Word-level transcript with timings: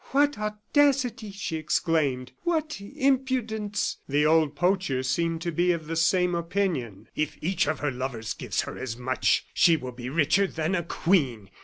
"What 0.13 0.35
audacity!" 0.39 1.29
she 1.29 1.57
exclaimed. 1.57 2.31
"What 2.41 2.81
impudence!" 2.81 3.97
The 4.09 4.25
old 4.25 4.55
poacher 4.55 5.03
seemed 5.03 5.43
to 5.43 5.51
be 5.51 5.71
of 5.73 5.85
the 5.85 5.95
same 5.95 6.33
opinion. 6.33 7.07
"If 7.15 7.37
each 7.39 7.67
of 7.67 7.81
her 7.81 7.91
lovers 7.91 8.33
gives 8.33 8.61
her 8.61 8.79
as 8.79 8.97
much 8.97 9.45
she 9.53 9.77
will 9.77 9.91
be 9.91 10.09
richer 10.09 10.47
than 10.47 10.73
a 10.73 10.81
queen. 10.81 11.51